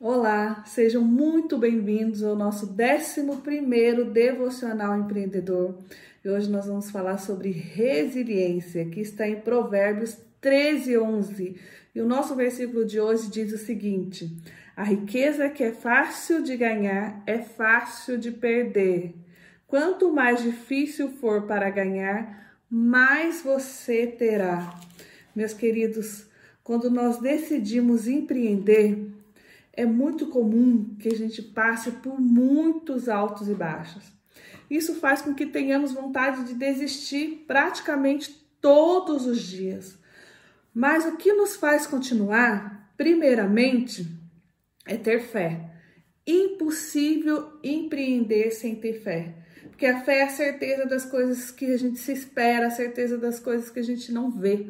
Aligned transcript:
Olá, 0.00 0.64
sejam 0.66 1.04
muito 1.04 1.56
bem-vindos 1.56 2.24
ao 2.24 2.34
nosso 2.34 2.66
11 2.66 4.04
Devocional 4.12 4.98
Empreendedor. 4.98 5.78
E 6.24 6.28
hoje 6.28 6.50
nós 6.50 6.66
vamos 6.66 6.90
falar 6.90 7.16
sobre 7.18 7.52
resiliência, 7.52 8.86
que 8.86 9.00
está 9.00 9.28
em 9.28 9.40
Provérbios 9.40 10.16
13, 10.40 10.98
11. 10.98 11.56
E 11.94 12.00
o 12.00 12.06
nosso 12.06 12.34
versículo 12.34 12.84
de 12.84 12.98
hoje 12.98 13.30
diz 13.30 13.52
o 13.52 13.56
seguinte: 13.56 14.36
A 14.76 14.82
riqueza 14.82 15.48
que 15.48 15.62
é 15.62 15.70
fácil 15.70 16.42
de 16.42 16.56
ganhar 16.56 17.22
é 17.24 17.38
fácil 17.38 18.18
de 18.18 18.32
perder. 18.32 19.14
Quanto 19.64 20.12
mais 20.12 20.42
difícil 20.42 21.08
for 21.08 21.42
para 21.42 21.70
ganhar, 21.70 22.58
mais 22.68 23.42
você 23.42 24.08
terá. 24.08 24.74
Meus 25.36 25.52
queridos, 25.52 26.26
quando 26.64 26.90
nós 26.90 27.18
decidimos 27.20 28.08
empreender, 28.08 29.13
é 29.76 29.84
muito 29.84 30.26
comum 30.26 30.94
que 30.98 31.08
a 31.08 31.16
gente 31.16 31.42
passe 31.42 31.90
por 31.90 32.20
muitos 32.20 33.08
altos 33.08 33.48
e 33.48 33.54
baixos. 33.54 34.12
Isso 34.70 34.94
faz 34.94 35.20
com 35.20 35.34
que 35.34 35.46
tenhamos 35.46 35.92
vontade 35.92 36.44
de 36.44 36.54
desistir 36.54 37.44
praticamente 37.46 38.30
todos 38.60 39.26
os 39.26 39.42
dias. 39.42 39.98
Mas 40.72 41.04
o 41.04 41.16
que 41.16 41.32
nos 41.32 41.56
faz 41.56 41.86
continuar, 41.86 42.92
primeiramente, 42.96 44.06
é 44.86 44.96
ter 44.96 45.20
fé. 45.20 45.70
Impossível 46.26 47.52
empreender 47.62 48.50
sem 48.50 48.74
ter 48.74 48.94
fé. 48.94 49.34
Porque 49.68 49.86
a 49.86 50.00
fé 50.02 50.20
é 50.20 50.22
a 50.22 50.30
certeza 50.30 50.86
das 50.86 51.04
coisas 51.04 51.50
que 51.50 51.66
a 51.66 51.76
gente 51.76 51.98
se 51.98 52.12
espera, 52.12 52.68
a 52.68 52.70
certeza 52.70 53.18
das 53.18 53.38
coisas 53.38 53.70
que 53.70 53.80
a 53.80 53.84
gente 53.84 54.10
não 54.12 54.30
vê. 54.30 54.66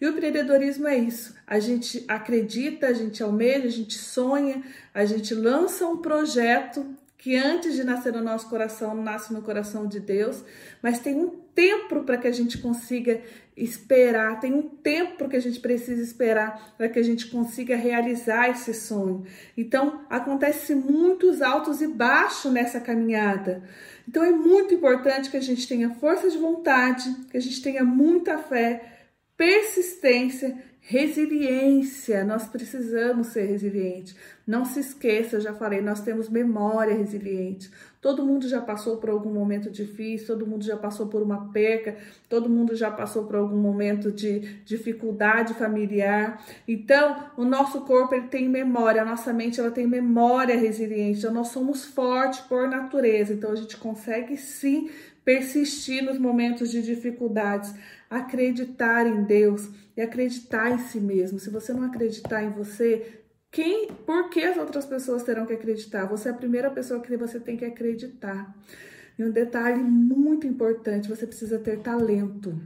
E 0.00 0.06
o 0.06 0.10
empreendedorismo 0.10 0.88
é 0.88 0.96
isso. 0.96 1.34
A 1.46 1.58
gente 1.58 2.04
acredita, 2.08 2.86
a 2.86 2.92
gente 2.92 3.22
almeja, 3.22 3.66
a 3.66 3.70
gente 3.70 3.98
sonha, 3.98 4.62
a 4.94 5.04
gente 5.04 5.34
lança 5.34 5.86
um 5.86 5.98
projeto 5.98 6.86
que 7.18 7.36
antes 7.36 7.74
de 7.74 7.84
nascer 7.84 8.14
no 8.14 8.22
nosso 8.22 8.48
coração, 8.48 8.94
nasce 8.94 9.30
no 9.30 9.42
coração 9.42 9.86
de 9.86 10.00
Deus, 10.00 10.42
mas 10.82 11.00
tem 11.00 11.14
um 11.16 11.28
tempo 11.54 12.02
para 12.02 12.16
que 12.16 12.26
a 12.26 12.32
gente 12.32 12.56
consiga 12.56 13.20
esperar, 13.54 14.40
tem 14.40 14.54
um 14.54 14.62
tempo 14.62 15.28
que 15.28 15.36
a 15.36 15.40
gente 15.40 15.60
precisa 15.60 16.02
esperar 16.02 16.74
para 16.78 16.88
que 16.88 16.98
a 16.98 17.02
gente 17.02 17.26
consiga 17.26 17.76
realizar 17.76 18.48
esse 18.48 18.72
sonho. 18.72 19.26
Então, 19.54 20.00
acontece 20.08 20.74
muitos 20.74 21.42
altos 21.42 21.82
e 21.82 21.86
baixos 21.86 22.50
nessa 22.50 22.80
caminhada. 22.80 23.62
Então, 24.08 24.24
é 24.24 24.30
muito 24.30 24.72
importante 24.72 25.28
que 25.28 25.36
a 25.36 25.42
gente 25.42 25.68
tenha 25.68 25.90
força 25.90 26.30
de 26.30 26.38
vontade, 26.38 27.14
que 27.30 27.36
a 27.36 27.40
gente 27.40 27.60
tenha 27.60 27.84
muita 27.84 28.38
fé, 28.38 28.99
persistência, 29.40 30.54
resiliência. 30.80 32.24
Nós 32.24 32.46
precisamos 32.46 33.28
ser 33.28 33.44
resilientes. 33.44 34.16
Não 34.46 34.64
se 34.64 34.80
esqueça, 34.80 35.36
eu 35.36 35.40
já 35.40 35.54
falei, 35.54 35.80
nós 35.80 36.00
temos 36.00 36.28
memória 36.28 36.94
resiliente. 36.94 37.70
Todo 38.00 38.24
mundo 38.24 38.48
já 38.48 38.60
passou 38.60 38.96
por 38.96 39.10
algum 39.10 39.32
momento 39.32 39.70
difícil, 39.70 40.26
todo 40.26 40.46
mundo 40.46 40.64
já 40.64 40.76
passou 40.76 41.06
por 41.06 41.22
uma 41.22 41.52
perca, 41.52 41.96
todo 42.28 42.48
mundo 42.48 42.74
já 42.74 42.90
passou 42.90 43.26
por 43.26 43.36
algum 43.36 43.58
momento 43.58 44.10
de 44.10 44.40
dificuldade 44.64 45.52
familiar. 45.54 46.42
Então, 46.66 47.30
o 47.36 47.44
nosso 47.44 47.82
corpo 47.82 48.14
ele 48.14 48.28
tem 48.28 48.48
memória, 48.48 49.02
a 49.02 49.04
nossa 49.04 49.32
mente 49.32 49.60
ela 49.60 49.70
tem 49.70 49.86
memória 49.86 50.58
resiliente. 50.58 51.18
Então, 51.18 51.32
nós 51.32 51.48
somos 51.48 51.84
fortes 51.84 52.40
por 52.40 52.66
natureza. 52.68 53.34
Então, 53.34 53.52
a 53.52 53.56
gente 53.56 53.76
consegue 53.76 54.36
sim 54.36 54.90
persistir 55.24 56.02
nos 56.02 56.18
momentos 56.18 56.70
de 56.70 56.82
dificuldades, 56.82 57.72
acreditar 58.08 59.06
em 59.06 59.22
Deus 59.22 59.68
e 60.00 60.02
acreditar 60.02 60.70
em 60.70 60.78
si 60.78 60.98
mesmo. 60.98 61.38
Se 61.38 61.50
você 61.50 61.74
não 61.74 61.84
acreditar 61.84 62.42
em 62.42 62.50
você, 62.50 63.20
quem, 63.50 63.88
por 63.88 64.30
que 64.30 64.42
as 64.42 64.56
outras 64.56 64.86
pessoas 64.86 65.22
terão 65.22 65.44
que 65.44 65.52
acreditar? 65.52 66.06
Você 66.06 66.28
é 66.28 66.32
a 66.32 66.34
primeira 66.34 66.70
pessoa 66.70 67.00
que 67.00 67.16
você 67.18 67.38
tem 67.38 67.56
que 67.56 67.66
acreditar. 67.66 68.56
E 69.18 69.22
um 69.22 69.30
detalhe 69.30 69.82
muito 69.82 70.46
importante, 70.46 71.08
você 71.08 71.26
precisa 71.26 71.58
ter 71.58 71.80
talento. 71.80 72.58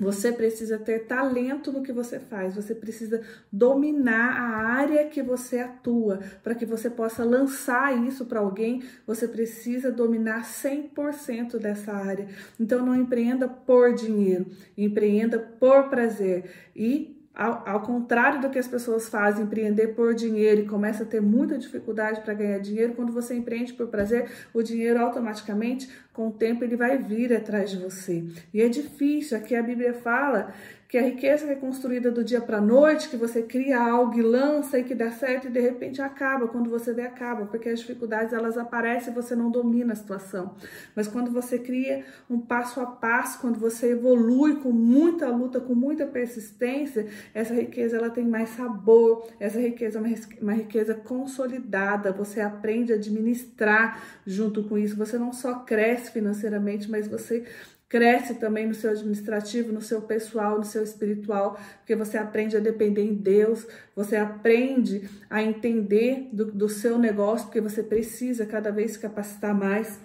Você 0.00 0.32
precisa 0.32 0.78
ter 0.78 1.06
talento 1.06 1.70
no 1.70 1.82
que 1.82 1.92
você 1.92 2.18
faz, 2.18 2.56
você 2.56 2.74
precisa 2.74 3.22
dominar 3.52 4.40
a 4.40 4.56
área 4.72 5.06
que 5.06 5.22
você 5.22 5.60
atua. 5.60 6.18
Para 6.42 6.54
que 6.54 6.66
você 6.66 6.90
possa 6.90 7.24
lançar 7.24 7.96
isso 8.06 8.24
para 8.24 8.40
alguém, 8.40 8.82
você 9.06 9.28
precisa 9.28 9.92
dominar 9.92 10.44
100% 10.44 11.58
dessa 11.58 11.92
área. 11.92 12.26
Então, 12.58 12.84
não 12.84 12.96
empreenda 12.96 13.46
por 13.46 13.94
dinheiro, 13.94 14.46
empreenda 14.76 15.38
por 15.38 15.88
prazer. 15.88 16.50
E 16.74 17.21
ao, 17.34 17.62
ao, 17.66 17.80
contrário 17.80 18.40
do 18.40 18.50
que 18.50 18.58
as 18.58 18.68
pessoas 18.68 19.08
fazem, 19.08 19.44
empreender 19.44 19.88
por 19.88 20.14
dinheiro 20.14 20.60
e 20.60 20.66
começa 20.66 21.02
a 21.02 21.06
ter 21.06 21.20
muita 21.20 21.56
dificuldade 21.56 22.20
para 22.20 22.34
ganhar 22.34 22.58
dinheiro, 22.58 22.94
quando 22.94 23.12
você 23.12 23.34
empreende 23.34 23.72
por 23.72 23.88
prazer, 23.88 24.30
o 24.52 24.62
dinheiro 24.62 25.00
automaticamente, 25.00 25.88
com 26.12 26.28
o 26.28 26.32
tempo, 26.32 26.62
ele 26.62 26.76
vai 26.76 26.98
vir 26.98 27.32
atrás 27.32 27.70
de 27.70 27.78
você. 27.78 28.22
E 28.52 28.60
é 28.60 28.68
difícil, 28.68 29.36
aqui 29.36 29.54
a 29.54 29.62
Bíblia 29.62 29.94
fala 29.94 30.52
que 30.92 30.98
a 30.98 31.02
riqueza 31.02 31.50
é 31.50 31.54
construída 31.54 32.10
do 32.10 32.22
dia 32.22 32.38
para 32.38 32.58
a 32.58 32.60
noite, 32.60 33.08
que 33.08 33.16
você 33.16 33.42
cria 33.42 33.80
algo 33.80 34.18
e 34.18 34.20
lança 34.20 34.78
e 34.78 34.84
que 34.84 34.94
dá 34.94 35.10
certo 35.10 35.46
e 35.46 35.50
de 35.50 35.58
repente 35.58 36.02
acaba, 36.02 36.46
quando 36.46 36.68
você 36.68 36.92
vê 36.92 37.00
acaba, 37.00 37.46
porque 37.46 37.70
as 37.70 37.80
dificuldades 37.80 38.34
elas 38.34 38.58
aparecem 38.58 39.10
e 39.10 39.16
você 39.16 39.34
não 39.34 39.50
domina 39.50 39.94
a 39.94 39.96
situação. 39.96 40.54
Mas 40.94 41.08
quando 41.08 41.30
você 41.30 41.58
cria 41.58 42.04
um 42.28 42.38
passo 42.38 42.78
a 42.78 42.84
passo, 42.84 43.40
quando 43.40 43.58
você 43.58 43.92
evolui 43.92 44.56
com 44.56 44.70
muita 44.70 45.30
luta, 45.30 45.60
com 45.60 45.74
muita 45.74 46.04
persistência, 46.04 47.06
essa 47.32 47.54
riqueza 47.54 47.96
ela 47.96 48.10
tem 48.10 48.26
mais 48.26 48.50
sabor, 48.50 49.26
essa 49.40 49.58
riqueza 49.58 49.98
é 49.98 50.02
uma, 50.02 50.14
uma 50.42 50.52
riqueza 50.52 50.94
consolidada, 50.94 52.12
você 52.12 52.42
aprende 52.42 52.92
a 52.92 52.96
administrar 52.96 53.98
junto 54.26 54.64
com 54.64 54.76
isso, 54.76 54.94
você 54.94 55.16
não 55.16 55.32
só 55.32 55.60
cresce 55.60 56.10
financeiramente, 56.10 56.90
mas 56.90 57.08
você 57.08 57.46
cresce 57.92 58.36
também 58.36 58.66
no 58.66 58.72
seu 58.72 58.90
administrativo, 58.90 59.70
no 59.70 59.82
seu 59.82 60.00
pessoal, 60.00 60.56
no 60.56 60.64
seu 60.64 60.82
espiritual, 60.82 61.60
porque 61.76 61.94
você 61.94 62.16
aprende 62.16 62.56
a 62.56 62.60
depender 62.60 63.02
em 63.02 63.12
Deus, 63.12 63.66
você 63.94 64.16
aprende 64.16 65.10
a 65.28 65.42
entender 65.42 66.30
do, 66.32 66.46
do 66.46 66.70
seu 66.70 66.98
negócio, 66.98 67.48
porque 67.48 67.60
você 67.60 67.82
precisa 67.82 68.46
cada 68.46 68.72
vez 68.72 68.92
se 68.92 68.98
capacitar 68.98 69.54
mais. 69.54 70.00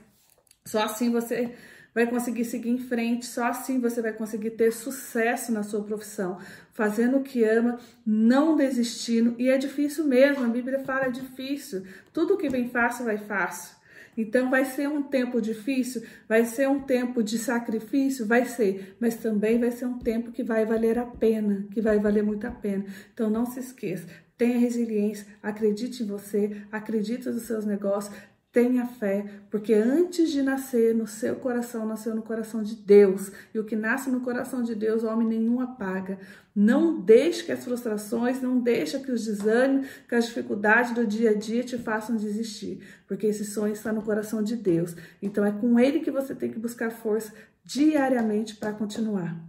Só 0.65 0.83
assim 0.83 1.09
você 1.09 1.55
vai 1.95 2.05
conseguir 2.05 2.43
seguir 2.43 2.71
em 2.71 2.77
frente, 2.77 3.25
só 3.25 3.45
assim 3.45 3.79
você 3.79 4.01
vai 4.01 4.11
conseguir 4.11 4.51
ter 4.51 4.73
sucesso 4.73 5.53
na 5.53 5.63
sua 5.63 5.81
profissão, 5.81 6.39
fazendo 6.73 7.15
o 7.15 7.23
que 7.23 7.45
ama, 7.45 7.79
não 8.05 8.57
desistindo. 8.57 9.33
E 9.39 9.49
é 9.49 9.57
difícil 9.57 10.03
mesmo, 10.03 10.43
a 10.43 10.49
Bíblia 10.49 10.79
fala 10.79 11.05
é 11.05 11.09
difícil. 11.09 11.85
Tudo 12.11 12.35
que 12.35 12.49
vem 12.49 12.69
fácil 12.69 13.05
vai 13.05 13.17
fácil. 13.17 13.76
Então 14.17 14.49
vai 14.49 14.65
ser 14.65 14.89
um 14.89 15.03
tempo 15.03 15.39
difícil, 15.39 16.01
vai 16.27 16.43
ser 16.43 16.67
um 16.67 16.79
tempo 16.79 17.21
de 17.21 17.37
sacrifício, 17.37 18.25
vai 18.25 18.45
ser, 18.45 18.97
mas 18.99 19.15
também 19.15 19.59
vai 19.59 19.69
ser 19.69 19.85
um 19.85 19.99
tempo 19.99 20.31
que 20.31 20.43
vai 20.43 20.65
valer 20.65 20.97
a 20.97 21.05
pena, 21.05 21.67
que 21.71 21.79
vai 21.79 21.99
valer 21.99 22.23
muito 22.23 22.47
a 22.47 22.51
pena. 22.51 22.85
Então 23.13 23.29
não 23.29 23.45
se 23.45 23.59
esqueça, 23.59 24.07
tenha 24.35 24.57
resiliência, 24.57 25.27
acredite 25.41 26.01
em 26.01 26.07
você, 26.07 26.63
acredite 26.71 27.29
nos 27.29 27.43
seus 27.43 27.63
negócios, 27.63 28.15
Tenha 28.57 28.87
fé, 28.87 29.23
porque 29.51 29.71
antes 29.71 30.31
de 30.31 30.41
nascer 30.41 30.95
no 30.95 31.05
seu 31.05 31.35
coração, 31.35 31.85
nasceu 31.85 32.15
no 32.15 32.23
coração 32.23 32.63
de 32.63 32.73
Deus. 32.73 33.31
E 33.53 33.59
o 33.59 33.63
que 33.63 33.75
nasce 33.75 34.09
no 34.09 34.21
coração 34.21 34.63
de 34.63 34.73
Deus, 34.73 35.03
homem 35.03 35.27
nenhum 35.27 35.61
apaga. 35.61 36.17
Não 36.55 36.99
deixe 36.99 37.43
que 37.43 37.51
as 37.51 37.63
frustrações, 37.63 38.41
não 38.41 38.59
deixe 38.59 38.97
que 38.97 39.11
os 39.11 39.25
desânimos, 39.25 39.87
que 40.09 40.15
as 40.15 40.25
dificuldades 40.25 40.91
do 40.95 41.05
dia 41.05 41.29
a 41.29 41.33
dia 41.35 41.63
te 41.63 41.77
façam 41.77 42.15
desistir, 42.15 42.81
porque 43.07 43.27
esse 43.27 43.45
sonho 43.45 43.73
está 43.73 43.93
no 43.93 44.01
coração 44.01 44.41
de 44.41 44.55
Deus. 44.55 44.95
Então 45.21 45.45
é 45.45 45.51
com 45.51 45.79
ele 45.79 45.99
que 45.99 46.09
você 46.09 46.33
tem 46.33 46.49
que 46.49 46.57
buscar 46.57 46.89
força 46.89 47.31
diariamente 47.63 48.55
para 48.55 48.73
continuar. 48.73 49.39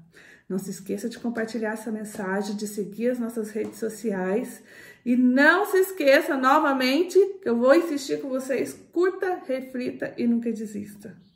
Não 0.48 0.59
se 0.59 0.70
esqueça 0.70 1.09
de 1.09 1.19
compartilhar 1.19 1.72
essa 1.72 1.92
mensagem, 1.92 2.56
de 2.56 2.66
seguir 2.66 3.10
as 3.10 3.19
nossas 3.19 3.50
redes 3.50 3.78
sociais. 3.78 4.62
E 5.04 5.14
não 5.14 5.66
se 5.66 5.76
esqueça 5.78 6.36
novamente 6.36 7.18
que 7.42 7.48
eu 7.48 7.56
vou 7.56 7.74
insistir 7.74 8.21
com 8.21 8.28
vocês: 8.28 8.72
curta, 8.92 9.42
reflita 9.47 10.15
e 10.16 10.27
nunca 10.27 10.50
desista. 10.50 11.28